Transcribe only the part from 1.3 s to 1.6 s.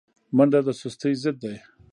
ده